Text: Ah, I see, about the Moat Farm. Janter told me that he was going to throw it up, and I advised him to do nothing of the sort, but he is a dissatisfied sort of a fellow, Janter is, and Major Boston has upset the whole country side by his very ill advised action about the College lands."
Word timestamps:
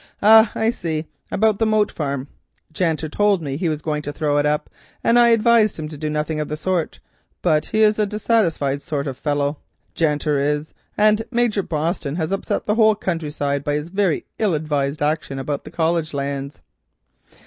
Ah, 0.23 0.51
I 0.55 0.71
see, 0.71 1.05
about 1.29 1.59
the 1.59 1.65
Moat 1.67 1.91
Farm. 1.91 2.27
Janter 2.73 3.07
told 3.07 3.39
me 3.39 3.51
that 3.51 3.59
he 3.59 3.69
was 3.69 3.83
going 3.83 4.01
to 4.01 4.11
throw 4.11 4.39
it 4.39 4.47
up, 4.47 4.67
and 5.03 5.19
I 5.19 5.27
advised 5.27 5.77
him 5.77 5.87
to 5.89 5.95
do 5.97 6.09
nothing 6.09 6.39
of 6.39 6.47
the 6.47 6.57
sort, 6.57 6.99
but 7.43 7.67
he 7.67 7.83
is 7.83 7.99
a 7.99 8.07
dissatisfied 8.07 8.81
sort 8.81 9.05
of 9.05 9.15
a 9.15 9.19
fellow, 9.19 9.59
Janter 9.95 10.39
is, 10.39 10.73
and 10.97 11.23
Major 11.29 11.61
Boston 11.61 12.15
has 12.15 12.31
upset 12.31 12.65
the 12.65 12.73
whole 12.73 12.95
country 12.95 13.29
side 13.29 13.63
by 13.63 13.75
his 13.75 13.89
very 13.89 14.25
ill 14.39 14.55
advised 14.55 15.03
action 15.03 15.37
about 15.37 15.65
the 15.65 15.69
College 15.69 16.15
lands." 16.15 16.63